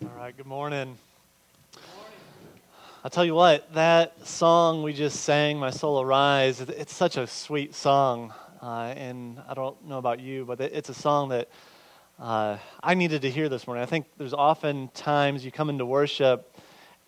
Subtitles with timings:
[0.00, 0.96] All right, good morning.
[3.02, 7.26] I'll tell you what, that song we just sang, My Soul Arise, it's such a
[7.26, 8.32] sweet song.
[8.62, 11.48] Uh, and I don't know about you, but it's a song that
[12.20, 13.82] uh, I needed to hear this morning.
[13.82, 16.56] I think there's often times you come into worship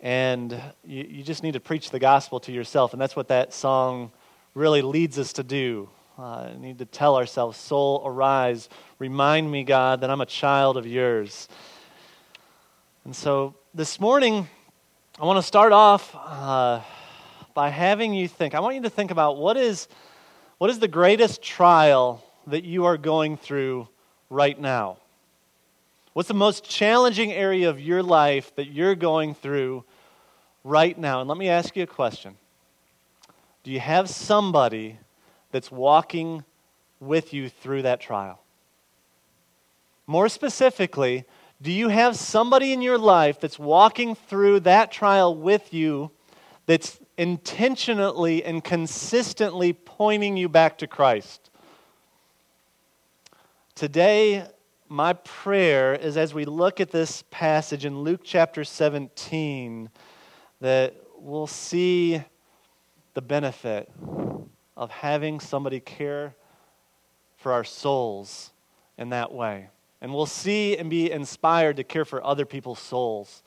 [0.01, 0.51] and
[0.83, 2.91] you, you just need to preach the gospel to yourself.
[2.91, 4.11] And that's what that song
[4.53, 5.87] really leads us to do.
[6.17, 8.67] Uh, need to tell ourselves, Soul, arise.
[8.99, 11.47] Remind me, God, that I'm a child of yours.
[13.03, 14.47] And so this morning,
[15.19, 16.81] I want to start off uh,
[17.55, 18.53] by having you think.
[18.53, 19.87] I want you to think about what is,
[20.59, 23.87] what is the greatest trial that you are going through
[24.29, 24.97] right now?
[26.13, 29.83] What's the most challenging area of your life that you're going through
[30.63, 31.21] right now?
[31.21, 32.35] And let me ask you a question
[33.63, 34.99] Do you have somebody
[35.49, 36.43] that's walking
[36.99, 38.39] with you through that trial?
[40.05, 41.25] More specifically,
[41.61, 46.09] do you have somebody in your life that's walking through that trial with you
[46.65, 51.51] that's intentionally and consistently pointing you back to Christ?
[53.75, 54.45] Today,
[54.89, 59.89] my prayer is as we look at this passage in Luke chapter 17,
[60.61, 62.23] that we'll see
[63.13, 63.91] the benefit
[64.75, 66.33] of having somebody care
[67.37, 68.49] for our souls
[68.97, 69.69] in that way.
[70.01, 73.43] And we'll see and be inspired to care for other people's souls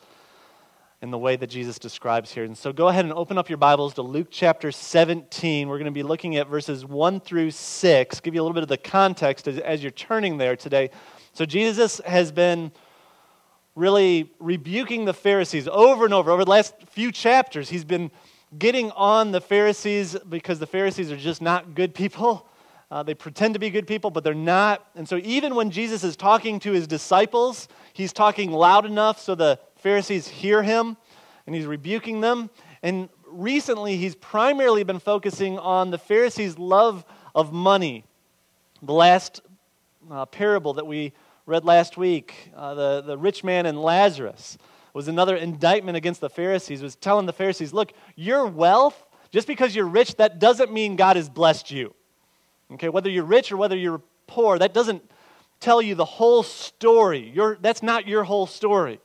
[1.02, 2.44] in the way that Jesus describes here.
[2.44, 5.68] And so go ahead and open up your Bibles to Luke chapter 17.
[5.68, 8.62] We're going to be looking at verses 1 through 6, give you a little bit
[8.62, 10.90] of the context as, as you're turning there today.
[11.32, 12.72] So Jesus has been
[13.74, 16.30] really rebuking the Pharisees over and over.
[16.30, 18.10] Over the last few chapters, he's been
[18.56, 22.48] getting on the Pharisees because the Pharisees are just not good people.
[22.94, 24.88] Uh, they pretend to be good people, but they're not.
[24.94, 29.34] And so, even when Jesus is talking to his disciples, he's talking loud enough so
[29.34, 30.96] the Pharisees hear him
[31.44, 32.50] and he's rebuking them.
[32.84, 38.04] And recently, he's primarily been focusing on the Pharisees' love of money.
[38.80, 39.40] The last
[40.08, 41.14] uh, parable that we
[41.46, 44.56] read last week, uh, the, the rich man and Lazarus,
[44.92, 49.74] was another indictment against the Pharisees, was telling the Pharisees, look, your wealth, just because
[49.74, 51.92] you're rich, that doesn't mean God has blessed you.
[52.72, 55.02] Okay, whether you're rich or whether you're poor, that doesn't
[55.60, 57.32] tell you the whole story.
[57.60, 59.00] That's not your whole story.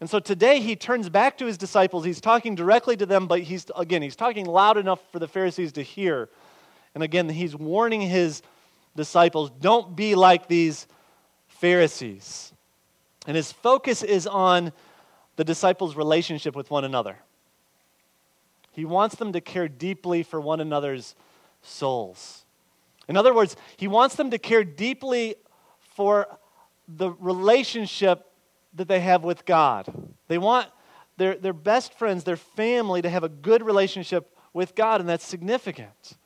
[0.00, 2.04] And so today he turns back to his disciples.
[2.04, 5.72] He's talking directly to them, but he's, again, he's talking loud enough for the Pharisees
[5.72, 6.28] to hear.
[6.94, 8.42] And again, he's warning his
[8.96, 10.86] disciples don't be like these
[11.48, 12.52] Pharisees.
[13.26, 14.72] And his focus is on
[15.36, 17.18] the disciples' relationship with one another.
[18.72, 21.14] He wants them to care deeply for one another's
[21.62, 22.43] souls.
[23.08, 25.36] In other words, he wants them to care deeply
[25.94, 26.26] for
[26.88, 28.26] the relationship
[28.74, 29.92] that they have with God.
[30.28, 30.68] They want
[31.16, 35.24] their, their best friends, their family, to have a good relationship with God, and that's
[35.24, 36.16] significant.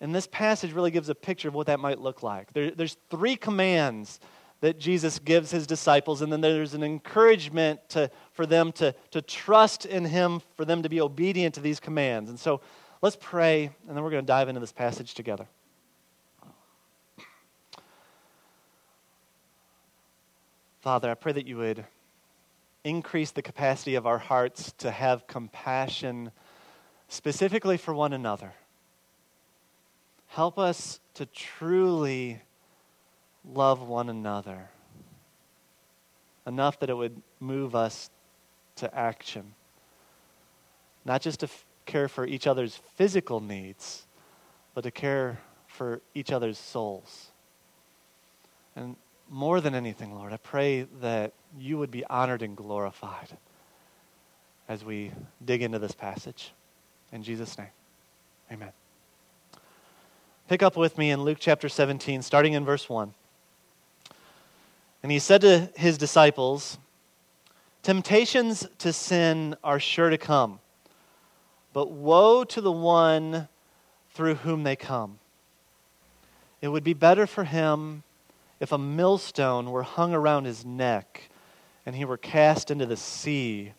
[0.00, 2.52] And this passage really gives a picture of what that might look like.
[2.52, 4.20] There, there's three commands
[4.60, 9.22] that Jesus gives his disciples, and then there's an encouragement to, for them to, to
[9.22, 12.30] trust in him, for them to be obedient to these commands.
[12.30, 12.60] And so
[13.02, 15.46] let's pray, and then we're going to dive into this passage together.
[20.80, 21.84] Father, I pray that you would
[22.84, 26.32] increase the capacity of our hearts to have compassion
[27.08, 28.54] specifically for one another.
[30.28, 32.40] Help us to truly
[33.44, 34.70] love one another
[36.46, 38.10] enough that it would move us
[38.76, 39.54] to action.
[41.04, 44.06] Not just to f- care for each other's physical needs,
[44.74, 47.30] but to care for each other's souls.
[48.74, 48.96] And
[49.30, 53.28] more than anything, Lord, I pray that you would be honored and glorified
[54.68, 55.12] as we
[55.44, 56.52] dig into this passage.
[57.12, 57.68] In Jesus' name,
[58.52, 58.72] amen.
[60.48, 63.14] Pick up with me in Luke chapter 17, starting in verse 1.
[65.02, 66.76] And he said to his disciples,
[67.84, 70.58] Temptations to sin are sure to come,
[71.72, 73.48] but woe to the one
[74.12, 75.20] through whom they come.
[76.60, 78.02] It would be better for him
[78.60, 81.30] if a millstone were hung around his neck
[81.84, 83.72] and he were cast into the sea,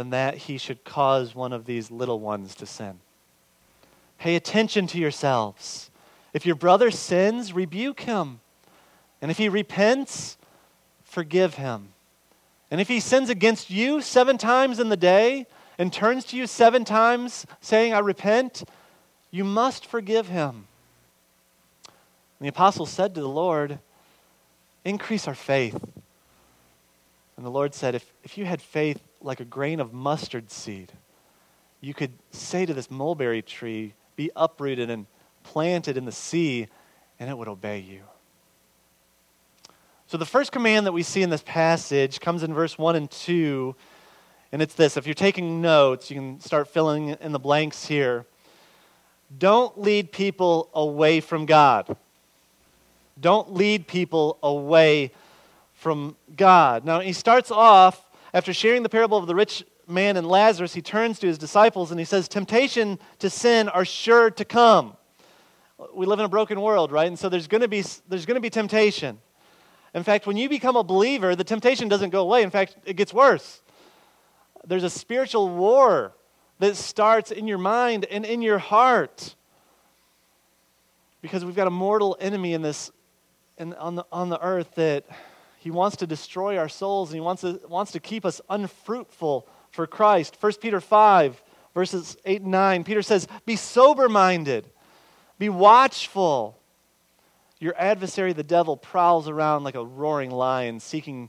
[0.00, 2.98] than that he should cause one of these little ones to sin.
[4.18, 5.90] Pay attention to yourselves.
[6.32, 8.40] If your brother sins, rebuke him.
[9.20, 10.38] And if he repents,
[11.02, 11.88] forgive him.
[12.70, 15.46] And if he sins against you seven times in the day
[15.76, 18.64] and turns to you seven times saying, I repent,
[19.30, 20.66] you must forgive him.
[22.40, 23.78] And the apostle said to the Lord,
[24.84, 25.78] Increase our faith.
[27.36, 30.92] And the Lord said, if, if you had faith like a grain of mustard seed,
[31.82, 35.06] you could say to this mulberry tree, Be uprooted and
[35.42, 36.66] planted in the sea,
[37.18, 38.00] and it would obey you.
[40.06, 43.10] So, the first command that we see in this passage comes in verse 1 and
[43.10, 43.76] 2,
[44.50, 44.96] and it's this.
[44.96, 48.24] If you're taking notes, you can start filling in the blanks here.
[49.38, 51.96] Don't lead people away from God.
[53.20, 55.12] Don't lead people away
[55.74, 56.84] from God.
[56.84, 60.82] Now, he starts off, after sharing the parable of the rich man and Lazarus, he
[60.82, 64.96] turns to his disciples and he says, Temptation to sin are sure to come.
[65.94, 67.08] We live in a broken world, right?
[67.08, 69.18] And so there's going to be, there's going to be temptation.
[69.94, 72.42] In fact, when you become a believer, the temptation doesn't go away.
[72.42, 73.62] In fact, it gets worse.
[74.66, 76.12] There's a spiritual war
[76.58, 79.34] that starts in your mind and in your heart.
[81.22, 82.92] Because we've got a mortal enemy in this
[83.60, 85.04] in, on, the, on the earth that
[85.58, 89.46] he wants to destroy our souls and he wants to, wants to keep us unfruitful
[89.70, 90.36] for Christ.
[90.40, 91.42] 1 Peter 5,
[91.74, 94.66] verses 8 and 9, Peter says, Be sober minded,
[95.38, 96.56] be watchful.
[97.58, 101.28] Your adversary, the devil, prowls around like a roaring lion seeking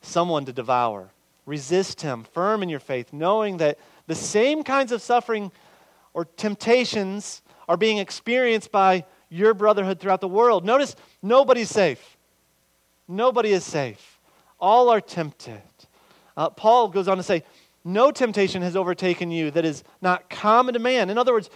[0.00, 1.10] someone to devour.
[1.44, 5.50] Resist him, firm in your faith, knowing that the same kinds of suffering
[6.14, 10.64] or temptations are being experienced by your brotherhood throughout the world.
[10.64, 12.16] Notice nobody's safe.
[13.08, 14.18] Nobody is safe.
[14.60, 15.62] All are tempted.
[16.36, 17.44] Uh, Paul goes on to say,
[17.84, 21.10] No temptation has overtaken you that is not common to man.
[21.10, 21.50] In other words,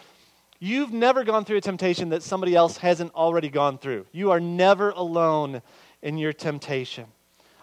[0.58, 4.06] you've never gone through a temptation that somebody else hasn't already gone through.
[4.12, 5.62] You are never alone
[6.02, 7.06] in your temptation.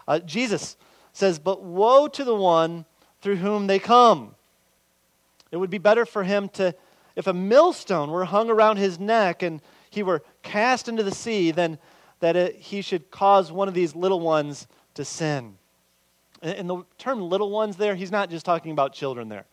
[0.08, 0.76] Uh, Jesus
[1.12, 2.84] says, But woe to the one
[3.20, 4.34] through whom they come.
[5.50, 6.74] It would be better for him to,
[7.14, 11.52] if a millstone were hung around his neck and he were cast into the sea
[11.52, 11.78] than
[12.20, 15.56] that it, he should cause one of these little ones to sin.
[16.42, 19.46] And the term little ones there, he's not just talking about children there.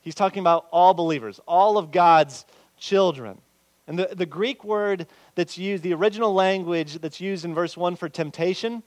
[0.00, 2.44] He's talking about all believers, all of God's
[2.78, 3.38] children.
[3.86, 7.96] And the, the Greek word that's used, the original language that's used in verse 1
[7.96, 8.82] for temptation,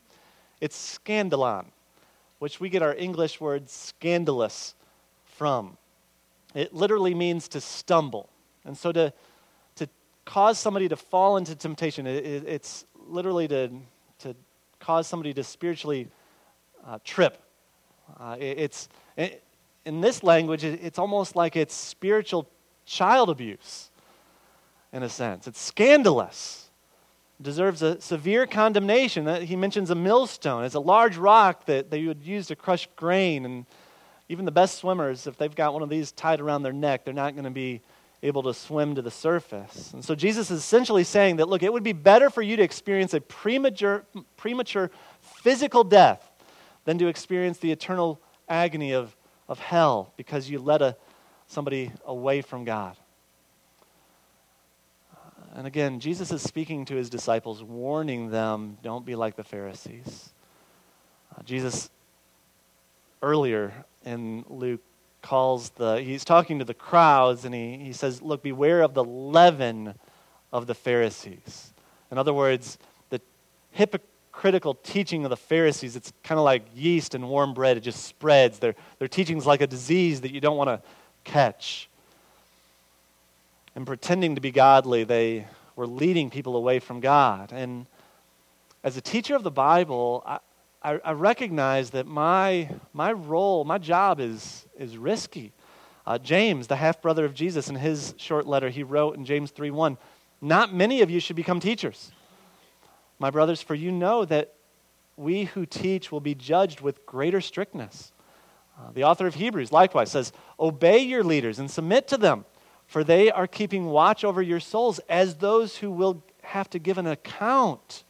[0.61, 1.65] it's scandalon,
[2.39, 4.73] which we get our English word scandalous
[5.25, 5.77] from.
[6.53, 8.29] It literally means to stumble.
[8.63, 9.13] And so to,
[9.75, 9.89] to
[10.23, 12.07] cause somebody to fall into temptation.
[12.07, 13.69] It, it, it's literally to,
[14.19, 14.35] to
[14.79, 16.07] cause somebody to spiritually
[16.85, 17.41] uh, trip.
[18.19, 18.89] Uh, it, it's,
[19.85, 22.47] in this language, it's almost like it's spiritual
[22.85, 23.89] child abuse,
[24.91, 25.47] in a sense.
[25.47, 26.69] It's scandalous.
[27.41, 29.27] Deserves a severe condemnation.
[29.43, 30.63] He mentions a millstone.
[30.63, 33.45] It's a large rock that they would use to crush grain.
[33.45, 33.65] And
[34.29, 37.13] even the best swimmers, if they've got one of these tied around their neck, they're
[37.13, 37.81] not going to be
[38.25, 39.93] able to swim to the surface.
[39.93, 42.63] And so Jesus is essentially saying that, look, it would be better for you to
[42.63, 44.03] experience a premature,
[44.37, 44.91] premature
[45.21, 46.31] physical death
[46.85, 48.19] than to experience the eternal
[48.49, 49.15] agony of,
[49.47, 50.97] of hell because you led a,
[51.47, 52.97] somebody away from God.
[55.55, 60.33] And again, Jesus is speaking to his disciples, warning them don't be like the Pharisees.
[61.33, 61.89] Uh, Jesus,
[63.21, 64.81] earlier in Luke
[65.25, 69.03] calls the, he's talking to the crowds and he, he says, Look, beware of the
[69.03, 69.95] leaven
[70.53, 71.73] of the Pharisees.
[72.11, 72.77] In other words,
[73.09, 73.19] the
[73.71, 78.03] hypocritical teaching of the Pharisees, it's kind of like yeast and warm bread, it just
[78.03, 78.59] spreads.
[78.59, 80.79] Their, their teaching's like a disease that you don't want to
[81.23, 81.89] catch.
[83.75, 87.51] And pretending to be godly, they were leading people away from God.
[87.51, 87.87] And
[88.83, 90.37] as a teacher of the Bible, I,
[90.85, 95.51] I, I recognize that my, my role, my job is, is risky.
[96.05, 99.49] Uh, James, the half brother of Jesus, in his short letter, he wrote in James
[99.49, 99.97] 3 1,
[100.41, 102.11] Not many of you should become teachers.
[103.17, 104.53] My brothers, for you know that
[105.17, 108.11] we who teach will be judged with greater strictness.
[108.77, 112.45] Uh, the author of Hebrews likewise says, Obey your leaders and submit to them,
[112.85, 116.99] for they are keeping watch over your souls as those who will have to give
[116.99, 118.03] an account.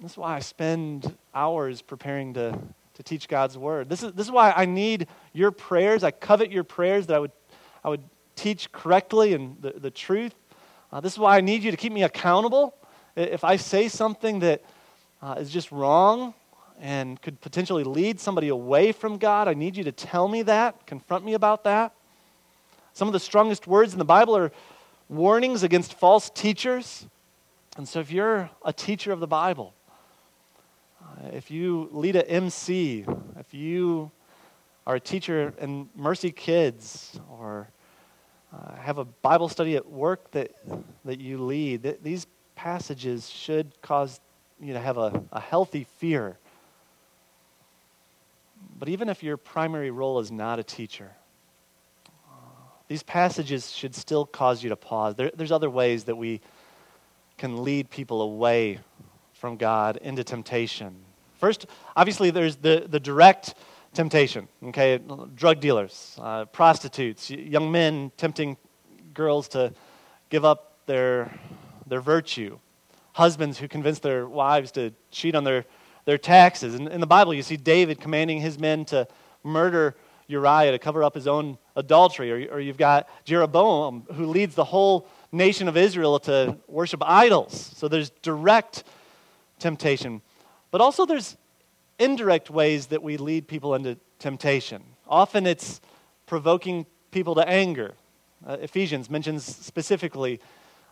[0.00, 2.58] This is why I spend hours preparing to,
[2.94, 3.90] to teach God's word.
[3.90, 6.02] This is, this is why I need your prayers.
[6.02, 7.32] I covet your prayers that I would,
[7.84, 8.02] I would
[8.34, 10.34] teach correctly and the, the truth.
[10.90, 12.74] Uh, this is why I need you to keep me accountable.
[13.16, 14.64] If I say something that
[15.20, 16.32] uh, is just wrong
[16.80, 20.86] and could potentially lead somebody away from God, I need you to tell me that,
[20.86, 21.92] confront me about that.
[22.94, 24.52] Some of the strongest words in the Bible are
[25.10, 27.06] warnings against false teachers.
[27.76, 29.74] And so if you're a teacher of the Bible,
[31.32, 33.04] if you lead a MC,
[33.38, 34.10] if you
[34.86, 37.68] are a teacher in Mercy Kids, or
[38.52, 40.52] uh, have a Bible study at work that,
[41.04, 44.20] that you lead, th- these passages should cause
[44.60, 46.38] you to have a, a healthy fear.
[48.78, 51.12] But even if your primary role is not a teacher,
[52.88, 55.16] these passages should still cause you to pause.
[55.16, 56.40] There, there's other ways that we
[57.36, 58.78] can lead people away
[59.38, 60.96] from God into temptation.
[61.38, 63.54] First, obviously, there's the, the direct
[63.92, 64.98] temptation, okay?
[65.34, 68.56] Drug dealers, uh, prostitutes, young men tempting
[69.14, 69.72] girls to
[70.30, 71.32] give up their,
[71.86, 72.58] their virtue,
[73.12, 75.64] husbands who convince their wives to cheat on their,
[76.04, 76.74] their taxes.
[76.74, 79.06] In, in the Bible, you see David commanding his men to
[79.42, 79.96] murder
[80.28, 84.64] Uriah to cover up his own adultery, or, or you've got Jeroboam who leads the
[84.64, 87.72] whole nation of Israel to worship idols.
[87.76, 88.84] So there's direct
[89.58, 90.22] temptation.
[90.70, 91.36] But also there's
[91.98, 94.82] indirect ways that we lead people into temptation.
[95.08, 95.80] Often it's
[96.26, 97.94] provoking people to anger.
[98.46, 100.40] Uh, Ephesians mentions specifically,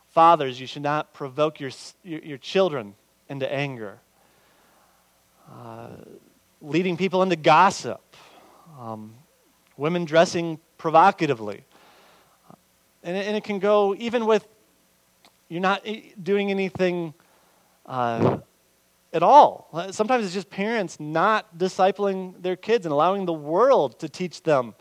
[0.08, 1.70] fathers, you should not provoke your,
[2.02, 2.94] your, your children
[3.28, 3.98] into anger.
[5.50, 5.88] Uh,
[6.62, 8.00] leading people into gossip.
[8.80, 9.14] Um,
[9.76, 11.64] women dressing provocatively.
[13.02, 14.46] And it, and it, can go even with
[15.48, 15.86] you're not
[16.22, 17.12] doing anything
[17.86, 18.38] uh,
[19.14, 19.70] at all.
[19.92, 24.74] Sometimes it's just parents not discipling their kids and allowing the world to teach them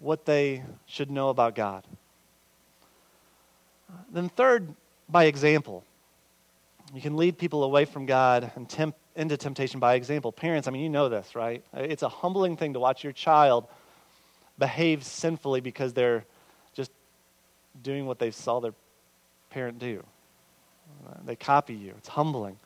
[0.00, 1.84] what they should know about God.
[4.10, 4.74] Then, third,
[5.08, 5.84] by example.
[6.94, 10.32] You can lead people away from God and tempt into temptation by example.
[10.32, 11.62] Parents, I mean, you know this, right?
[11.74, 13.66] It's a humbling thing to watch your child
[14.58, 16.24] behave sinfully because they're
[16.74, 16.90] just
[17.82, 18.74] doing what they saw their
[19.50, 20.04] parent do.
[21.24, 21.94] They copy you.
[21.98, 22.56] It's humbling.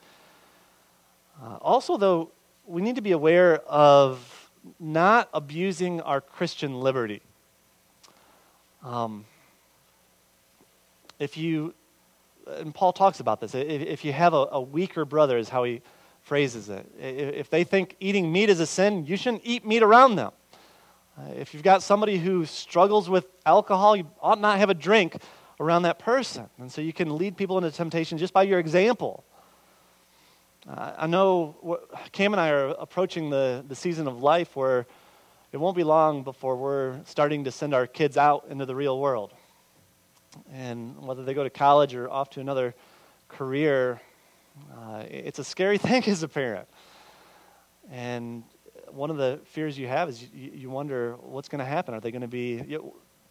[1.43, 2.31] Uh, also, though,
[2.67, 7.21] we need to be aware of not abusing our Christian liberty.
[8.83, 9.25] Um,
[11.19, 11.75] if you,
[12.47, 15.65] and Paul talks about this, if, if you have a, a, weaker brother, is how
[15.65, 15.81] he
[16.23, 16.87] phrases it.
[16.99, 20.33] If they think eating meat is a sin, you shouldn't eat meat around them.
[21.17, 25.17] Uh, if you've got somebody who struggles with alcohol, you ought not have a drink
[25.61, 26.49] around that person.
[26.59, 29.25] And so you can lead people into temptation just by your example.
[30.67, 31.79] Uh, I know
[32.13, 34.87] Cam and I are approaching the, the season of life where
[35.53, 38.99] it won't be long before we're starting to send our kids out into the real
[38.99, 39.35] world.
[40.51, 42.75] And whether they go to college or off to another
[43.29, 44.01] career,
[44.75, 46.67] uh, it's a scary thing as a parent.
[47.91, 48.43] And
[48.89, 51.93] one of the fears you have is you, you wonder what's going to happen.
[51.93, 52.79] Are they going to be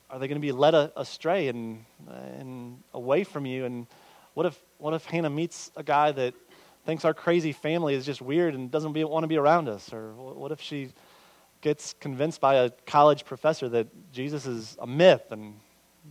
[0.10, 1.84] are they going to be led astray and
[2.30, 3.66] and away from you?
[3.66, 3.88] And
[4.36, 6.36] what if what if Hannah meets a guy that
[6.86, 9.92] thinks our crazy family is just weird and doesn't be, want to be around us?
[9.94, 10.90] Or what if she
[11.62, 15.56] gets convinced by a college professor that Jesus is a myth and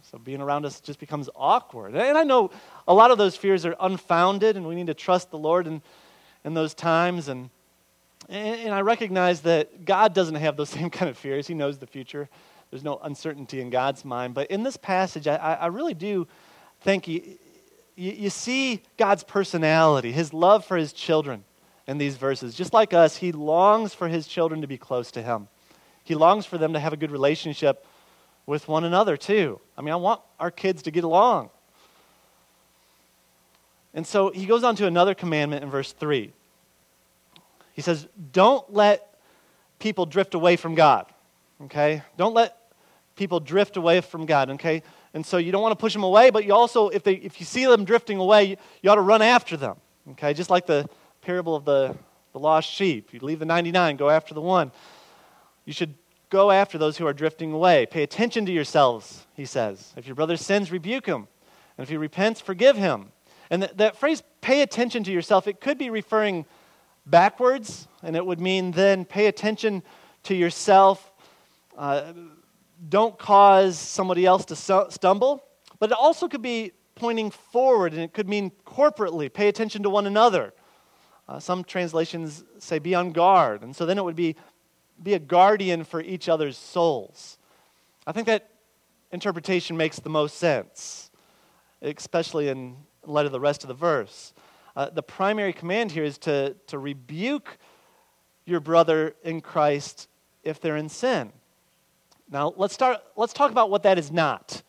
[0.01, 1.95] so being around us just becomes awkward.
[1.95, 2.51] And I know
[2.89, 5.83] a lot of those fears are unfounded and we need to trust the Lord in,
[6.45, 7.29] in those times.
[7.29, 7.51] And
[8.29, 11.47] and I recognize that God doesn't have those same kind of fears.
[11.47, 12.29] He knows the future.
[12.71, 14.35] There's no uncertainty in God's mind.
[14.35, 16.27] But in this passage, I, I really do
[16.81, 17.39] think you,
[17.97, 21.45] you, you see God's personality, his love for his children
[21.87, 22.55] in these verses.
[22.55, 25.49] Just like us, he longs for his children to be close to him.
[26.05, 27.87] He longs for them to have a good relationship
[28.47, 29.61] with one another, too.
[29.77, 31.51] I mean, I want our kids to get along.
[33.95, 36.33] And so he goes on to another commandment in verse 3.
[37.75, 39.19] He says, Don't let
[39.79, 41.07] people drift away from God.
[41.65, 42.03] Okay?
[42.17, 42.57] Don't let
[43.17, 44.51] people drift away from God.
[44.51, 44.83] Okay?
[45.15, 47.39] And so you don't want to push them away, but you also, if, they, if
[47.39, 49.77] you see them drifting away, you, you ought to run after them.
[50.13, 50.33] Okay?
[50.33, 50.89] Just like the
[51.21, 51.97] parable of the,
[52.33, 53.13] the lost sheep.
[53.13, 54.73] You leave the 99, go after the one.
[55.65, 55.95] You should
[56.31, 57.87] go after those who are drifting away.
[57.87, 59.93] Pay attention to yourselves, he says.
[59.97, 61.29] If your brother sins, rebuke him.
[61.77, 63.13] And if he repents, forgive him.
[63.51, 66.47] And th- that phrase, pay attention to yourself, it could be referring
[67.05, 69.83] backwards, and it would mean then pay attention
[70.25, 71.13] to yourself.
[71.77, 72.13] Uh,
[72.89, 74.57] don't cause somebody else to
[74.91, 75.45] stumble.
[75.79, 79.91] But it also could be pointing forward, and it could mean corporately pay attention to
[79.91, 80.53] one another.
[81.29, 83.63] Uh, some translations say be on guard.
[83.63, 84.37] And so then it would be
[85.03, 87.39] be a guardian for each other's souls.
[88.07, 88.51] I think that
[89.11, 91.11] interpretation makes the most sense,
[91.81, 94.33] especially in light of the rest of the verse.
[94.77, 97.59] Uh, the primary command here is to, to rebuke
[98.45, 100.09] your brother in Christ
[100.45, 101.33] if they're in sin.
[102.33, 104.63] Now, let's, start, let's talk about what that is not.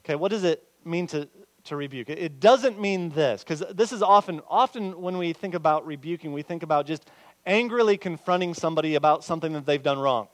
[0.00, 1.28] Okay, what does it mean to,
[1.64, 2.08] to rebuke?
[2.08, 6.42] It, doesn't mean this, because this is often, often when we think about rebuking, we
[6.42, 7.10] think about just
[7.46, 10.28] angrily confronting somebody about something that they've done wrong.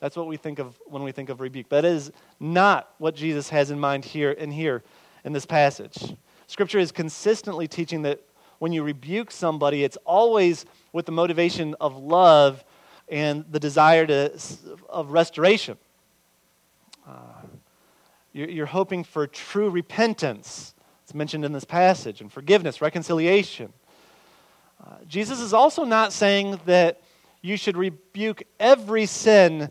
[0.00, 1.70] That's what we think of when we think of rebuke.
[1.70, 4.82] That is not what Jesus has in mind here and here
[5.24, 6.14] in this passage.
[6.46, 8.20] Scripture is consistently teaching that
[8.58, 12.64] when you rebuke somebody, it's always with the motivation of love
[13.10, 14.32] and the desire to,
[14.88, 15.76] of restoration.
[17.06, 17.12] Uh,
[18.32, 20.74] you're, you're hoping for true repentance.
[21.04, 23.72] It's mentioned in this passage, and forgiveness, reconciliation.
[24.82, 27.02] Uh, Jesus is also not saying that
[27.42, 29.70] you should rebuke every sin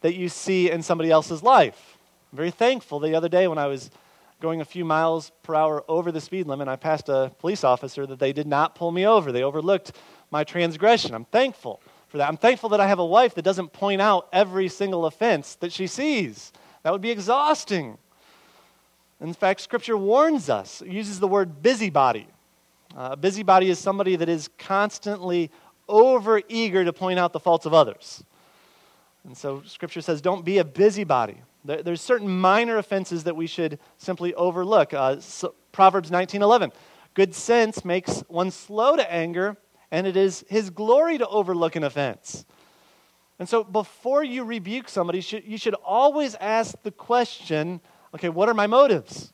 [0.00, 1.96] that you see in somebody else's life.
[2.32, 3.90] I'm very thankful the other day when I was
[4.40, 8.04] going a few miles per hour over the speed limit, I passed a police officer
[8.06, 9.30] that they did not pull me over.
[9.30, 9.92] They overlooked
[10.32, 11.14] my transgression.
[11.14, 11.80] I'm thankful
[12.12, 12.28] for that.
[12.28, 15.72] I'm thankful that I have a wife that doesn't point out every single offense that
[15.72, 16.52] she sees.
[16.82, 17.96] That would be exhausting.
[19.18, 22.26] In fact, Scripture warns us, uses the word busybody.
[22.94, 25.50] Uh, a busybody is somebody that is constantly
[25.88, 28.22] over eager to point out the faults of others.
[29.24, 31.38] And so Scripture says, don't be a busybody.
[31.64, 34.92] There, there's certain minor offenses that we should simply overlook.
[34.92, 36.72] Uh, so Proverbs 19:11,
[37.14, 39.56] good sense makes one slow to anger,
[39.92, 42.44] and it is his glory to overlook an offense.
[43.38, 47.80] And so before you rebuke somebody, you should always ask the question
[48.14, 49.32] okay, what are my motives?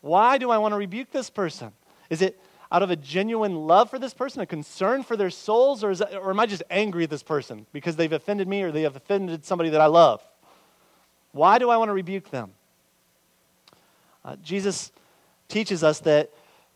[0.00, 1.72] Why do I want to rebuke this person?
[2.08, 2.40] Is it
[2.72, 6.14] out of a genuine love for this person, a concern for their souls, or, that,
[6.14, 8.96] or am I just angry at this person because they've offended me or they have
[8.96, 10.26] offended somebody that I love?
[11.32, 12.52] Why do I want to rebuke them?
[14.24, 14.90] Uh, Jesus
[15.48, 16.30] teaches us that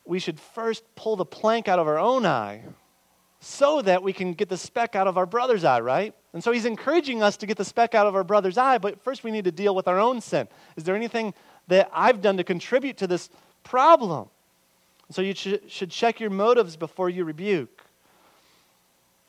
[0.05, 2.63] we should first pull the plank out of our own eye
[3.41, 6.15] so that we can get the speck out of our brother's eye, right?
[6.33, 9.01] And so he's encouraging us to get the speck out of our brother's eye, but
[9.03, 10.49] first we need to deal with our own sin.
[10.77, 11.35] Is there anything
[11.69, 13.31] that I've done to contribute to this
[13.63, 14.29] problem?
[15.11, 17.85] So you should, should check your motives before you rebuke.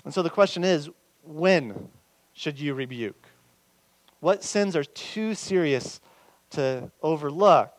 [0.06, 0.90] And so the question is
[1.24, 1.90] when
[2.34, 3.28] should you rebuke?
[4.20, 6.02] What sins are too serious
[6.52, 7.79] to overlook?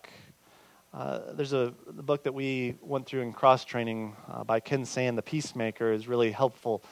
[0.93, 4.85] Uh, there's a the book that we went through in cross training uh, by Ken
[4.85, 6.83] Sande, The Peacemaker, is really helpful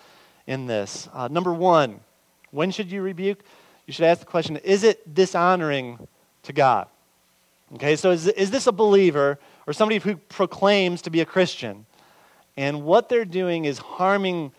[0.47, 1.09] in this.
[1.13, 1.99] Uh, number one,
[2.53, 3.43] when should you rebuke?
[3.87, 6.07] You should ask the question is it dishonoring
[6.45, 6.87] to God?
[7.75, 11.85] Okay, so is, is this a believer or somebody who proclaims to be a Christian
[12.57, 14.53] and what they're doing is harming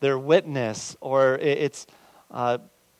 [0.00, 1.86] their witness or it's
[2.30, 2.58] uh,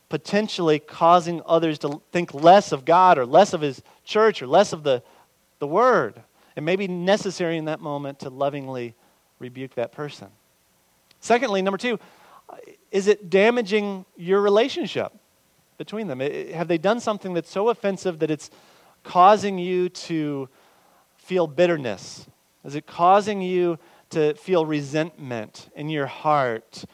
[0.08, 4.72] potentially causing others to think less of God or less of His church or less
[4.72, 5.02] of the
[5.58, 6.22] the word.
[6.56, 8.94] It may be necessary in that moment to lovingly
[9.38, 10.28] rebuke that person.
[11.20, 11.98] Secondly, number two,
[12.90, 15.12] is it damaging your relationship
[15.76, 16.20] between them?
[16.20, 18.50] Have they done something that's so offensive that it's
[19.02, 20.48] causing you to
[21.16, 22.26] feel bitterness?
[22.64, 23.78] Is it causing you
[24.10, 26.84] to feel resentment in your heart?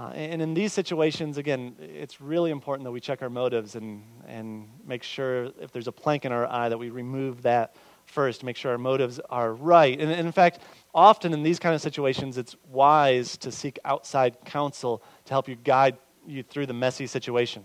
[0.00, 4.02] Uh, and in these situations, again, it's really important that we check our motives and,
[4.26, 8.42] and make sure if there's a plank in our eye that we remove that first,
[8.42, 10.00] make sure our motives are right.
[10.00, 10.60] And, and in fact,
[10.94, 15.56] often in these kind of situations, it's wise to seek outside counsel to help you
[15.56, 17.62] guide you through the messy situation.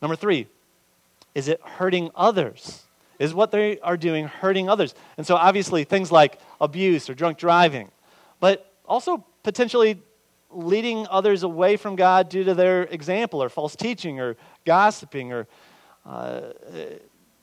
[0.00, 0.46] Number three,
[1.34, 2.84] is it hurting others?
[3.18, 4.94] Is what they are doing hurting others?
[5.16, 7.90] And so, obviously, things like abuse or drunk driving,
[8.38, 10.00] but also potentially
[10.56, 15.46] leading others away from God due to their example or false teaching or gossiping or,
[16.06, 16.40] uh,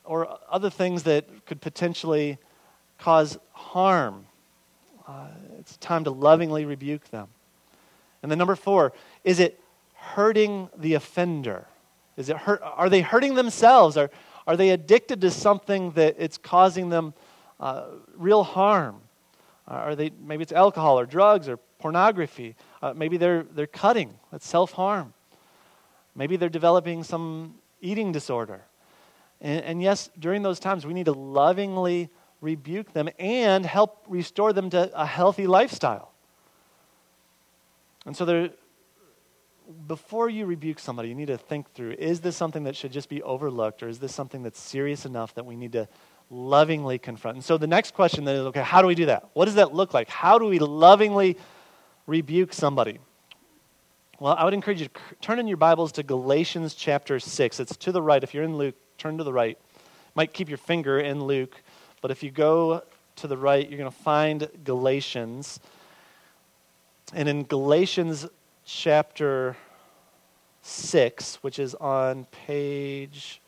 [0.04, 2.38] or other things that could potentially
[2.97, 4.26] cause harm.
[5.08, 5.28] Uh,
[5.60, 7.28] it's time to lovingly rebuke them.
[8.21, 9.60] And then, number four, is it
[9.93, 11.67] hurting the offender?
[12.17, 13.97] Is it hurt, are they hurting themselves?
[13.97, 14.10] Are,
[14.47, 17.13] are they addicted to something that it's causing them
[17.60, 19.02] uh, real harm?
[19.67, 22.56] Are they, maybe it's alcohol or drugs or pornography.
[22.84, 24.13] Uh, maybe they're, they're cutting.
[24.30, 25.13] That's self harm.
[26.17, 28.62] Maybe they're developing some eating disorder.
[29.39, 32.10] And, and, yes, during those times, we need to lovingly
[32.41, 36.12] rebuke them and help restore them to a healthy lifestyle.
[38.06, 38.50] And so, there,
[39.88, 43.08] before you rebuke somebody, you need to think through is this something that should just
[43.08, 45.88] be overlooked, or is this something that's serious enough that we need to
[46.30, 47.38] lovingly confront?
[47.38, 49.30] And so, the next question then is okay, how do we do that?
[49.32, 50.10] What does that look like?
[50.10, 51.38] How do we lovingly
[52.08, 53.00] rebuke somebody?
[54.20, 57.60] Well, I would encourage you to turn in your Bibles to Galatians chapter 6.
[57.60, 58.24] It's to the right.
[58.24, 59.58] If you're in Luke, turn to the right.
[60.16, 61.62] Might keep your finger in Luke,
[62.02, 62.84] but if you go
[63.18, 65.60] to the right, you're going to find Galatians.
[67.13, 68.28] And in Galatians
[68.66, 69.58] chapter
[70.62, 73.42] 6, which is on page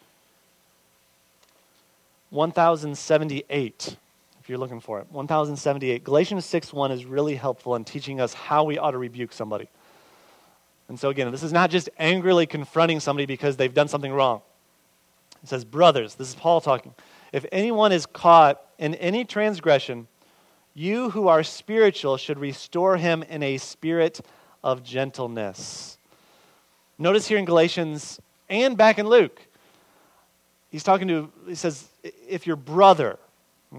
[2.32, 3.98] 1078
[4.46, 5.08] if you're looking for it.
[5.10, 6.04] 1078.
[6.04, 9.68] Galatians 6 1 is really helpful in teaching us how we ought to rebuke somebody.
[10.88, 14.42] And so, again, this is not just angrily confronting somebody because they've done something wrong.
[15.42, 16.94] It says, Brothers, this is Paul talking.
[17.34, 20.08] If anyone is caught in any transgression,
[20.76, 24.22] you who are spiritual should restore him in a spirit
[24.64, 25.98] of gentleness.
[27.00, 29.42] Notice here in Galatians and back in Luke,
[30.70, 31.90] he's talking to, he says,
[32.30, 33.18] if your brother,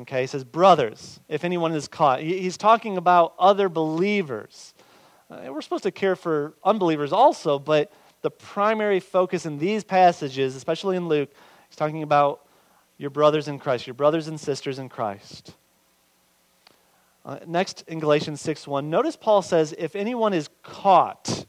[0.00, 2.20] okay, he says, brothers, if anyone is caught.
[2.20, 4.74] He's talking about other believers.
[5.30, 10.54] Uh, we're supposed to care for unbelievers also, but the primary focus in these passages,
[10.56, 11.30] especially in Luke,
[11.68, 12.46] he's talking about
[12.98, 15.54] your brothers in Christ, your brothers and sisters in Christ.
[17.24, 21.46] Uh, next in Galatians 6 1, notice Paul says, if anyone is caught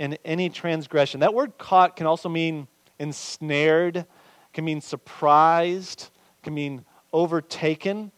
[0.00, 1.20] in any transgression.
[1.20, 2.66] That word caught can also mean
[2.98, 4.06] ensnared,
[4.54, 6.08] can mean surprised,
[6.42, 8.12] can mean overtaken.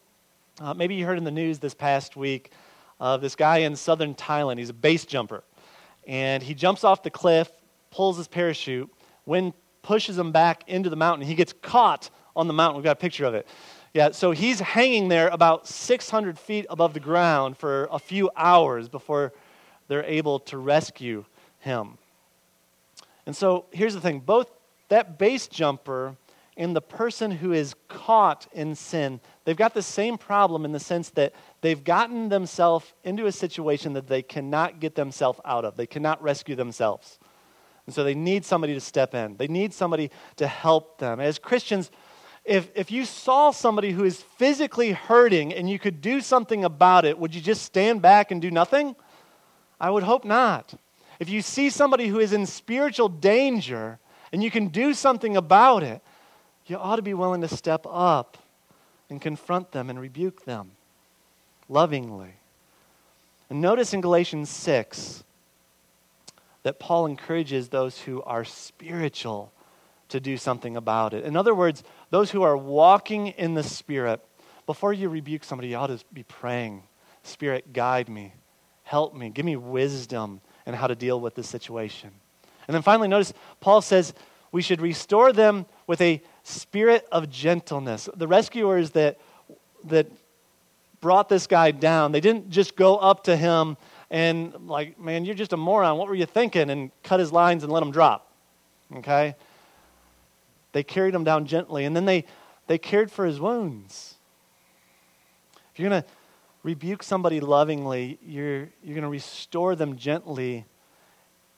[0.61, 2.51] Uh, maybe you heard in the news this past week
[2.99, 4.59] of this guy in southern Thailand.
[4.59, 5.43] He's a base jumper.
[6.07, 7.49] And he jumps off the cliff,
[7.91, 8.89] pulls his parachute.
[9.25, 11.27] Wind pushes him back into the mountain.
[11.27, 12.77] He gets caught on the mountain.
[12.77, 13.47] We've got a picture of it.
[13.93, 18.89] Yeah, so he's hanging there about 600 feet above the ground for a few hours
[18.89, 19.33] before
[19.87, 21.25] they're able to rescue
[21.59, 21.97] him.
[23.25, 24.49] And so here's the thing both
[24.89, 26.15] that base jumper
[26.55, 30.79] and the person who is caught in sin, they've got the same problem in the
[30.79, 35.75] sense that they've gotten themselves into a situation that they cannot get themselves out of.
[35.77, 37.17] They cannot rescue themselves.
[37.85, 41.19] And so they need somebody to step in, they need somebody to help them.
[41.19, 41.91] As Christians,
[42.45, 47.05] if, if you saw somebody who is physically hurting and you could do something about
[47.05, 48.95] it, would you just stand back and do nothing?
[49.79, 50.73] I would hope not.
[51.19, 53.99] If you see somebody who is in spiritual danger
[54.31, 56.01] and you can do something about it,
[56.65, 58.37] you ought to be willing to step up
[59.09, 60.71] and confront them and rebuke them
[61.69, 62.35] lovingly.
[63.49, 65.23] And notice in Galatians 6
[66.63, 69.51] that Paul encourages those who are spiritual
[70.09, 71.25] to do something about it.
[71.25, 74.21] In other words, those who are walking in the Spirit,
[74.65, 76.83] before you rebuke somebody, you ought to be praying
[77.23, 78.33] Spirit, guide me,
[78.83, 82.11] help me, give me wisdom and how to deal with this situation.
[82.67, 84.13] And then finally, notice Paul says
[84.51, 88.09] we should restore them with a spirit of gentleness.
[88.15, 89.19] The rescuers that,
[89.85, 90.07] that
[91.01, 93.77] brought this guy down, they didn't just go up to him
[94.09, 95.97] and, like, man, you're just a moron.
[95.97, 96.69] What were you thinking?
[96.69, 98.31] And cut his lines and let him drop.
[98.95, 99.35] Okay?
[100.71, 102.25] They carried him down gently, and then they,
[102.67, 104.15] they cared for his wounds.
[105.73, 106.09] If you're going to
[106.61, 110.65] rebuke somebody lovingly, you're, you're going to restore them gently.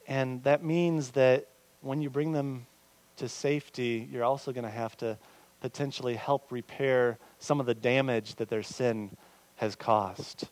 [0.08, 1.48] And that means that
[1.82, 2.68] when you bring them
[3.18, 5.18] to safety, you're also going to have to
[5.62, 9.16] potentially help repair some of the damage that their sin
[9.56, 10.50] has caused.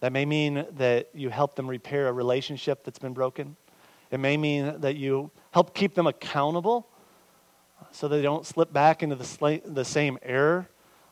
[0.00, 3.56] That may mean that you help them repair a relationship that's been broken.
[4.10, 6.86] It may mean that you help keep them accountable
[7.90, 10.68] so they don't slip back into the, sl- the same error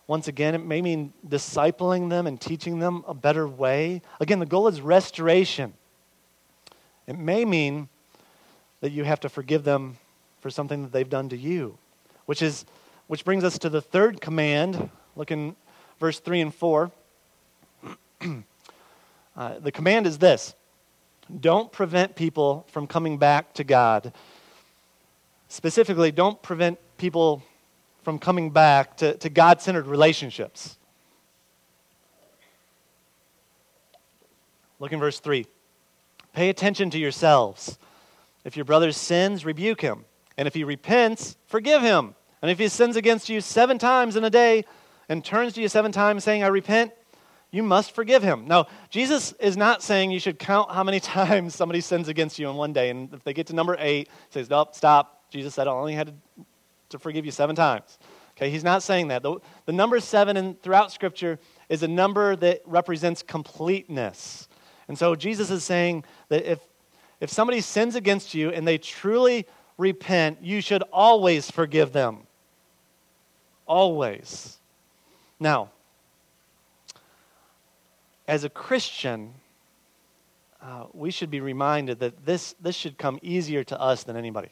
[0.07, 4.03] once again, it may mean discipling them and teaching them a better way.
[4.21, 5.75] Again, the goal is restoration.
[7.09, 7.89] It may mean
[8.81, 9.97] that you have to forgive them
[10.47, 11.77] for something that they've done to you,
[12.27, 12.65] which is
[13.09, 14.91] which brings us to the third command.
[15.17, 15.57] Look in
[15.99, 16.93] verse 3 and 4.
[19.37, 20.55] uh, the command is this
[21.41, 24.13] don't prevent people from coming back to God.
[25.49, 27.43] Specifically, don't prevent people
[28.05, 30.79] from coming back to, to God centered relationships.
[34.79, 35.45] Look in verse 3.
[36.35, 37.81] Pay attention to yourselves.
[38.45, 40.05] If your brother sins, rebuke him.
[40.38, 42.14] And if he repents, forgive him.
[42.42, 44.64] And if he sins against you seven times in a day
[45.09, 46.92] and turns to you seven times saying, I repent,
[47.51, 48.46] you must forgive him.
[48.46, 52.49] Now, Jesus is not saying you should count how many times somebody sins against you
[52.51, 52.90] in one day.
[52.90, 55.31] And if they get to number eight, he says, Nope, stop.
[55.31, 56.12] Jesus said I only had
[56.90, 57.99] to forgive you seven times.
[58.37, 59.22] Okay, he's not saying that.
[59.22, 64.49] The, the number seven in, throughout Scripture is a number that represents completeness.
[64.88, 66.61] And so Jesus is saying that if,
[67.20, 69.46] if somebody sins against you and they truly
[69.79, 72.27] repent, you should always forgive them.
[73.67, 74.59] Always.
[75.39, 75.71] Now,
[78.29, 79.35] as a Christian,
[80.62, 84.51] uh, we should be reminded that this, this should come easier to us than anybody.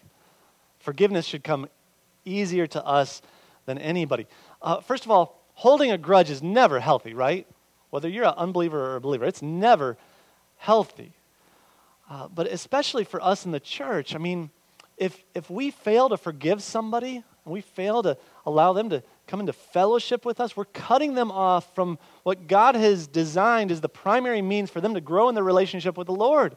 [0.79, 1.69] Forgiveness should come
[2.25, 3.23] easier to us
[3.67, 4.27] than anybody.
[4.63, 7.47] Uh, first of all, holding a grudge is never healthy, right?
[7.91, 9.97] Whether you're an unbeliever or a believer, it's never
[10.57, 11.13] healthy.
[12.11, 14.51] Uh, but especially for us in the church, I mean,
[14.97, 19.41] if, if we fail to forgive somebody, and we fail to allow them to come
[19.41, 23.89] into fellowship with us, we're cutting them off from what God has designed as the
[23.89, 26.57] primary means for them to grow in their relationship with the Lord.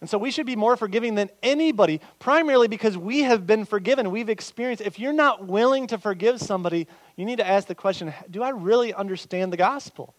[0.00, 4.10] And so we should be more forgiving than anybody, primarily because we have been forgiven.
[4.10, 4.82] We've experienced.
[4.82, 8.50] If you're not willing to forgive somebody, you need to ask the question Do I
[8.50, 10.14] really understand the gospel?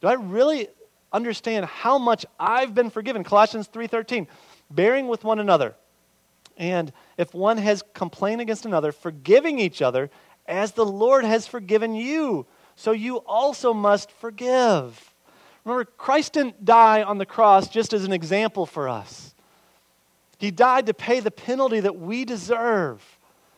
[0.00, 0.68] Do I really
[1.12, 3.24] understand how much I've been forgiven.
[3.24, 4.26] Colossians 3:13,
[4.70, 5.74] bearing with one another.
[6.58, 10.10] And if one has complained against another, forgiving each other
[10.46, 15.14] as the Lord has forgiven you, so you also must forgive.
[15.64, 19.34] Remember, Christ didn't die on the cross just as an example for us.
[20.38, 23.02] He died to pay the penalty that we deserve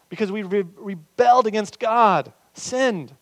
[0.08, 3.14] because we re- rebelled against God, sinned.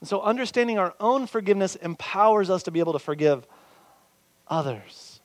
[0.00, 3.46] And so, understanding our own forgiveness empowers us to be able to forgive
[4.48, 5.20] others.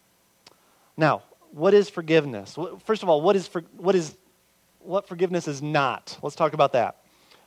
[0.96, 1.24] Now,
[1.58, 2.58] what is forgiveness?
[2.86, 4.16] First of all, what is, for, what is
[4.80, 6.18] what forgiveness is not?
[6.22, 6.98] Let's talk about that.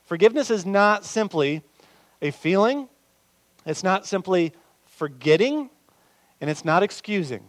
[0.05, 1.63] Forgiveness is not simply
[2.21, 2.89] a feeling.
[3.65, 4.53] It's not simply
[4.85, 5.71] forgetting,
[6.41, 7.45] and it's not excusing.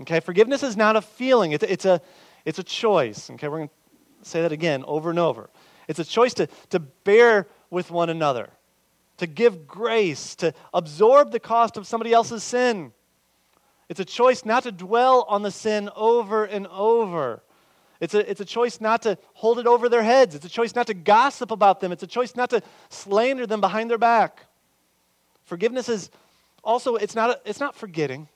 [0.00, 1.52] Okay, forgiveness is not a feeling.
[1.52, 2.00] It's, it's a
[2.44, 3.30] it's a choice.
[3.30, 5.50] Okay, we're going to say that again over and over.
[5.86, 8.50] It's a choice to, to bear with one another
[9.18, 12.92] to give grace, to absorb the cost of somebody else's sin.
[13.92, 17.42] It's a choice not to dwell on the sin over and over.
[18.00, 20.34] It's a, it's a choice not to hold it over their heads.
[20.34, 21.92] It's a choice not to gossip about them.
[21.92, 24.46] It's a choice not to slander them behind their back.
[25.44, 26.08] Forgiveness is
[26.64, 28.28] also, it's not, a, it's not forgetting.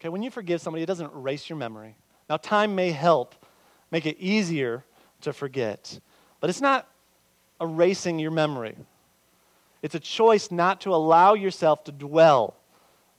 [0.00, 1.94] Okay, when you forgive somebody, it doesn't erase your memory.
[2.28, 3.36] Now, time may help
[3.92, 4.82] make it easier
[5.20, 6.00] to forget,
[6.40, 6.88] but it's not
[7.60, 8.74] erasing your memory.
[9.80, 12.56] It's a choice not to allow yourself to dwell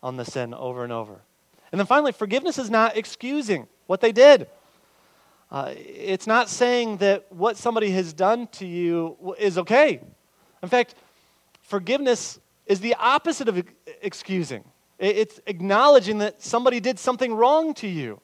[0.04, 1.22] on the sin over and over.
[1.72, 4.48] And then finally, forgiveness is not excusing what they did.
[5.52, 10.00] Uh, it's not saying that what somebody has done to you is okay.
[10.62, 10.96] In fact,
[11.62, 13.64] forgiveness is the opposite of
[14.02, 14.64] excusing.
[15.00, 18.22] It's acknowledging that somebody did something wrong to you.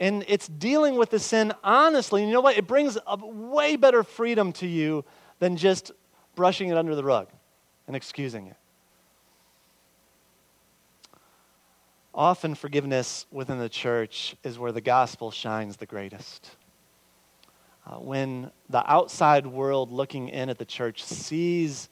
[0.00, 2.20] And it's dealing with the sin honestly.
[2.22, 2.58] And you know what?
[2.58, 5.04] It brings a way better freedom to you
[5.38, 5.92] than just
[6.34, 7.28] brushing it under the rug
[7.86, 8.56] and excusing it.
[12.14, 16.48] Often, forgiveness within the church is where the gospel shines the greatest.
[17.86, 21.88] Uh, when the outside world looking in at the church sees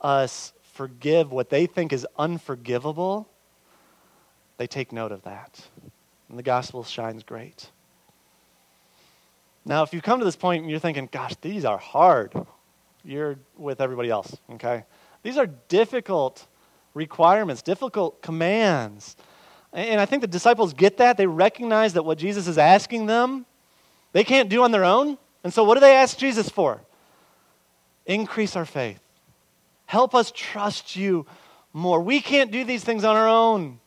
[0.00, 3.28] us forgive what they think is unforgivable,
[4.58, 5.66] they take note of that.
[6.28, 7.70] And the gospel shines great.
[9.64, 12.34] Now, if you come to this point and you're thinking, gosh, these are hard,
[13.04, 14.84] you're with everybody else, okay?
[15.22, 16.46] These are difficult
[16.94, 19.16] requirements, difficult commands.
[19.76, 21.18] And I think the disciples get that.
[21.18, 23.44] They recognize that what Jesus is asking them,
[24.12, 25.18] they can't do on their own.
[25.44, 26.80] And so, what do they ask Jesus for?
[28.06, 29.00] Increase our faith.
[29.84, 31.26] Help us trust you
[31.74, 32.00] more.
[32.00, 33.78] We can't do these things on our own.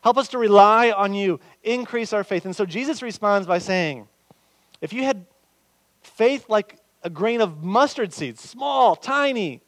[0.00, 1.40] Help us to rely on you.
[1.64, 2.44] Increase our faith.
[2.44, 4.06] And so, Jesus responds by saying,
[4.80, 5.26] If you had
[6.02, 9.60] faith like a grain of mustard seed, small, tiny,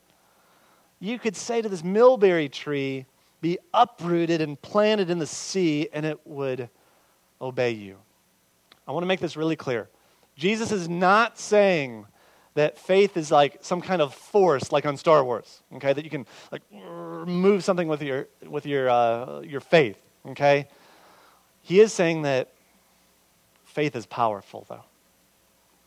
[1.00, 3.06] you could say to this mulberry tree,
[3.40, 6.68] be uprooted and planted in the sea, and it would
[7.40, 7.96] obey you.
[8.86, 9.88] I want to make this really clear.
[10.36, 12.06] Jesus is not saying
[12.54, 15.92] that faith is like some kind of force, like on Star Wars, okay?
[15.92, 20.66] That you can like move something with your with your uh, your faith, okay?
[21.62, 22.48] He is saying that
[23.64, 24.84] faith is powerful, though.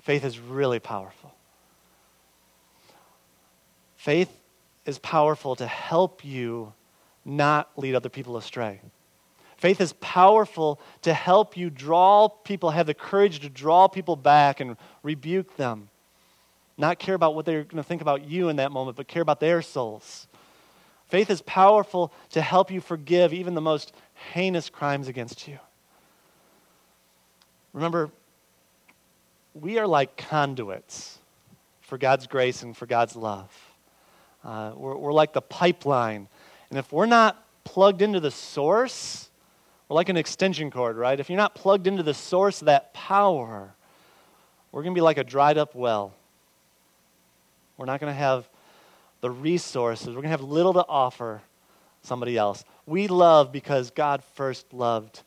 [0.01, 1.33] Faith is really powerful.
[3.97, 4.29] Faith
[4.85, 6.73] is powerful to help you
[7.25, 8.81] not lead other people astray.
[9.57, 14.59] Faith is powerful to help you draw people, have the courage to draw people back
[14.59, 15.89] and rebuke them.
[16.77, 19.21] Not care about what they're going to think about you in that moment, but care
[19.21, 20.27] about their souls.
[21.09, 23.93] Faith is powerful to help you forgive even the most
[24.33, 25.59] heinous crimes against you.
[27.73, 28.09] Remember,
[29.53, 31.19] we are like conduits
[31.81, 33.51] for God's grace and for God's love.
[34.43, 36.27] Uh, we're, we're like the pipeline.
[36.71, 39.29] And if we're not plugged into the source,
[39.87, 41.19] we're like an extension cord, right?
[41.19, 43.73] If you're not plugged into the source of that power,
[44.71, 46.13] we're going to be like a dried up well.
[47.77, 48.47] We're not going to have
[49.19, 50.07] the resources.
[50.07, 51.41] We're going to have little to offer
[52.03, 52.63] somebody else.
[52.85, 55.23] We love because God first loved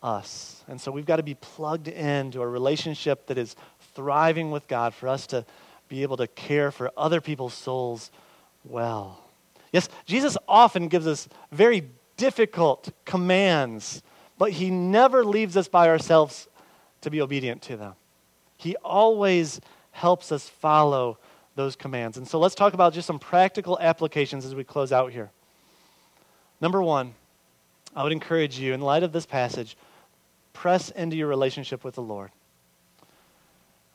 [0.00, 0.62] us.
[0.68, 3.56] And so we've got to be plugged into a relationship that is
[3.94, 5.44] thriving with God for us to
[5.88, 8.12] be able to care for other people's souls
[8.64, 9.23] well.
[9.74, 14.04] Yes, Jesus often gives us very difficult commands,
[14.38, 16.46] but he never leaves us by ourselves
[17.00, 17.94] to be obedient to them.
[18.56, 19.60] He always
[19.90, 21.18] helps us follow
[21.56, 22.16] those commands.
[22.16, 25.32] And so let's talk about just some practical applications as we close out here.
[26.60, 27.14] Number one,
[27.96, 29.76] I would encourage you, in light of this passage,
[30.52, 32.30] press into your relationship with the Lord.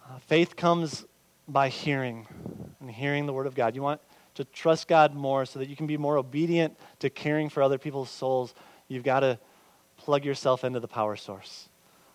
[0.06, 1.06] Uh, faith comes
[1.48, 2.28] by hearing
[2.82, 3.76] and hearing the Word of God.
[3.76, 4.02] You want
[4.40, 7.78] to trust God more so that you can be more obedient to caring for other
[7.78, 8.54] people's souls,
[8.88, 9.38] you've got to
[9.98, 11.68] plug yourself into the power source.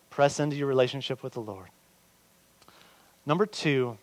[0.08, 1.68] Press into your relationship with the Lord.
[3.26, 3.98] Number two,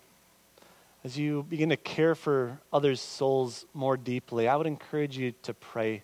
[1.03, 5.55] as you begin to care for others' souls more deeply, I would encourage you to
[5.55, 6.03] pray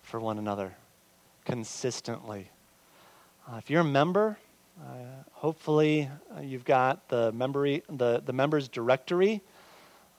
[0.00, 0.74] for one another
[1.44, 2.48] consistently.
[3.46, 4.38] Uh, if you're a member,
[4.80, 4.94] uh,
[5.32, 9.42] hopefully uh, you've got the, membery, the, the members directory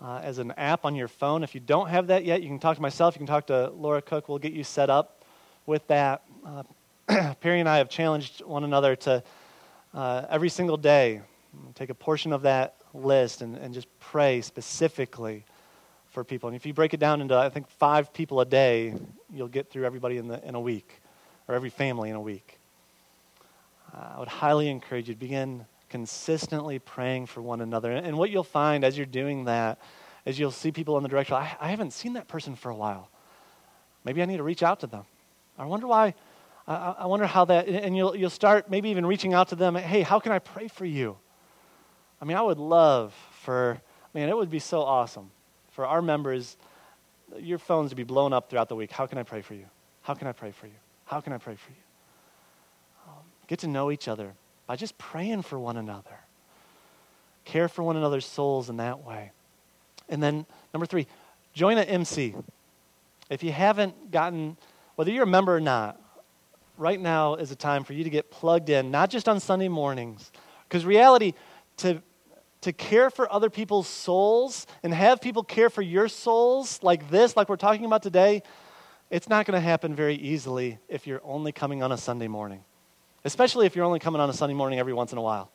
[0.01, 1.43] uh, as an app on your phone.
[1.43, 3.69] If you don't have that yet, you can talk to myself, you can talk to
[3.69, 4.27] Laura Cook.
[4.27, 5.23] We'll get you set up
[5.65, 6.23] with that.
[6.45, 6.63] Uh,
[7.41, 9.23] Perry and I have challenged one another to
[9.93, 11.21] uh, every single day
[11.75, 15.45] take a portion of that list and, and just pray specifically
[16.11, 16.49] for people.
[16.49, 18.93] And if you break it down into, I think, five people a day,
[19.33, 21.01] you'll get through everybody in, the, in a week,
[21.47, 22.57] or every family in a week.
[23.93, 27.91] Uh, I would highly encourage you to begin consistently praying for one another.
[27.91, 29.77] And, what you'll find as you're doing that
[30.25, 32.75] is you'll see people in the direction, I, I haven't seen that person for a
[32.75, 33.09] while.
[34.05, 35.03] Maybe I need to reach out to them.
[35.59, 36.15] I wonder why.
[36.65, 39.75] I, I wonder how that, and you'll, you'll start maybe even reaching out to them.
[39.75, 41.17] Hey, how can I pray for you?
[42.21, 43.81] I mean, I would love for,
[44.13, 45.29] man, it would be so awesome
[45.71, 46.55] for our members,
[47.37, 48.91] your phones to be blown up throughout the week.
[48.91, 49.65] How can I pray for you?
[50.03, 50.79] How can I pray for you?
[51.05, 51.83] How can I pray for you?
[53.09, 54.33] Um, get to know each other
[54.71, 56.17] by just praying for one another.
[57.43, 59.33] Care for one another's souls in that way.
[60.07, 61.07] And then, number three,
[61.53, 62.33] join an MC.
[63.29, 64.55] If you haven't gotten,
[64.95, 65.99] whether you're a member or not,
[66.77, 69.67] right now is a time for you to get plugged in, not just on Sunday
[69.67, 70.31] mornings.
[70.69, 71.33] Because reality,
[71.79, 72.01] to
[72.61, 77.35] to care for other people's souls and have people care for your souls like this,
[77.35, 78.41] like we're talking about today,
[79.09, 82.63] it's not going to happen very easily if you're only coming on a Sunday morning,
[83.23, 85.51] especially if you're only coming on a Sunday morning every once in a while.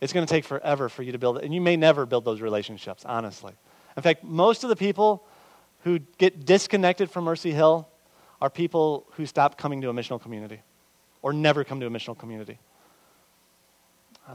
[0.00, 2.24] It's going to take forever for you to build it, and you may never build
[2.24, 3.52] those relationships, honestly.
[3.96, 5.26] In fact, most of the people
[5.84, 7.88] who get disconnected from Mercy Hill
[8.40, 10.60] are people who stop coming to a missional community
[11.22, 12.58] or never come to a missional community.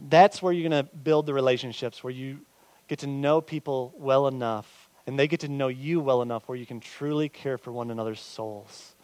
[0.09, 2.39] That's where you're going to build the relationships, where you
[2.87, 6.57] get to know people well enough and they get to know you well enough where
[6.57, 8.94] you can truly care for one another's souls.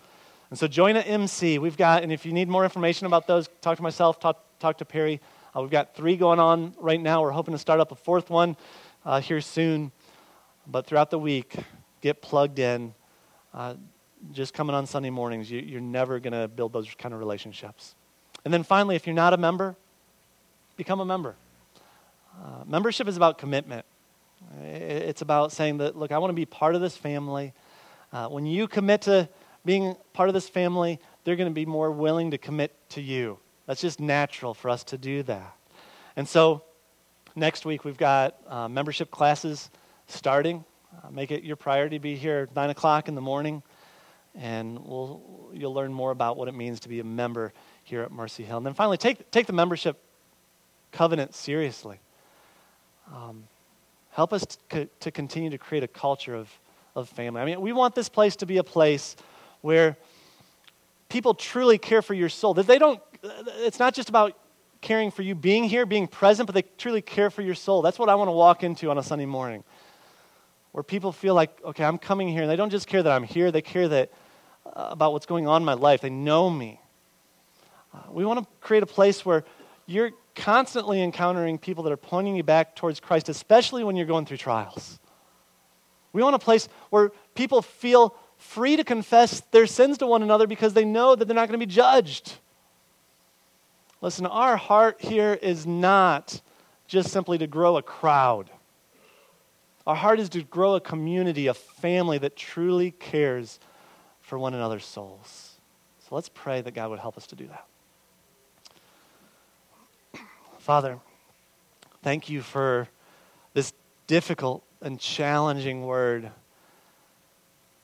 [0.51, 1.59] And so join an MC.
[1.59, 4.77] We've got, and if you need more information about those, talk to myself, talk, talk
[4.79, 5.21] to Perry.
[5.55, 7.21] Uh, we've got three going on right now.
[7.21, 8.57] We're hoping to start up a fourth one
[9.05, 9.93] uh, here soon.
[10.67, 11.55] But throughout the week,
[12.01, 12.93] get plugged in.
[13.53, 13.75] Uh,
[14.33, 17.95] just coming on Sunday mornings, you, you're never going to build those kind of relationships.
[18.43, 19.77] And then finally, if you're not a member,
[20.75, 21.35] become a member.
[22.37, 23.85] Uh, membership is about commitment.
[24.61, 27.53] It's about saying that, look, I want to be part of this family.
[28.11, 29.29] Uh, when you commit to
[29.65, 33.37] being part of this family, they're going to be more willing to commit to you.
[33.67, 35.55] That's just natural for us to do that.
[36.15, 36.63] And so,
[37.35, 39.69] next week we've got uh, membership classes
[40.07, 40.63] starting.
[41.03, 43.63] Uh, make it your priority to be here at 9 o'clock in the morning,
[44.35, 48.11] and we'll, you'll learn more about what it means to be a member here at
[48.11, 48.57] Mercy Hill.
[48.57, 50.01] And then finally, take, take the membership
[50.91, 51.99] covenant seriously.
[53.13, 53.47] Um,
[54.09, 56.49] help us to, to continue to create a culture of,
[56.95, 57.41] of family.
[57.41, 59.15] I mean, we want this place to be a place
[59.61, 59.97] where
[61.09, 62.53] people truly care for your soul.
[62.53, 62.99] That they don't,
[63.57, 64.37] it's not just about
[64.81, 67.81] caring for you being here, being present, but they truly care for your soul.
[67.81, 69.63] That's what I want to walk into on a Sunday morning.
[70.71, 73.23] Where people feel like, okay, I'm coming here, and they don't just care that I'm
[73.23, 74.11] here, they care that,
[74.65, 76.01] uh, about what's going on in my life.
[76.01, 76.79] They know me.
[77.93, 79.43] Uh, we want to create a place where
[79.85, 84.25] you're constantly encountering people that are pointing you back towards Christ, especially when you're going
[84.25, 84.97] through trials.
[86.13, 90.47] We want a place where people feel free to confess their sins to one another
[90.47, 92.33] because they know that they're not going to be judged.
[94.01, 96.41] Listen, our heart here is not
[96.87, 98.49] just simply to grow a crowd.
[99.85, 103.59] Our heart is to grow a community, a family that truly cares
[104.21, 105.55] for one another's souls.
[106.07, 107.65] So let's pray that God would help us to do that.
[110.57, 110.99] Father,
[112.01, 112.87] thank you for
[113.53, 113.73] this
[114.07, 116.31] difficult and challenging word.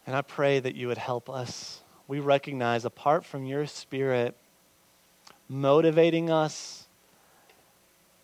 [0.08, 1.84] And I pray that you would help us.
[2.08, 4.36] We recognize, apart from your spirit
[5.50, 6.88] motivating us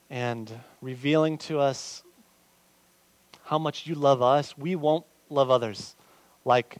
[0.09, 2.03] and revealing to us
[3.43, 5.95] how much you love us, we won't love others
[6.45, 6.77] like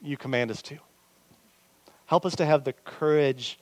[0.00, 0.78] you command us to.
[2.06, 3.58] Help us to have the courage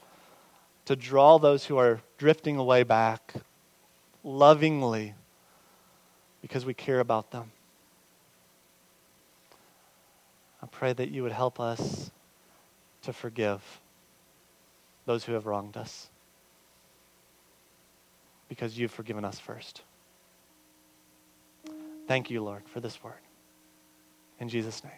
[0.84, 3.34] to draw those who are drifting away back
[4.22, 5.14] lovingly
[6.42, 7.50] because we care about them.
[10.66, 12.10] I pray that you would help us
[13.02, 13.62] to forgive
[15.04, 16.08] those who have wronged us
[18.48, 19.82] because you've forgiven us first.
[22.08, 23.14] Thank you, Lord, for this word.
[24.40, 24.92] In Jesus' name,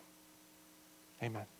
[1.23, 1.58] amen.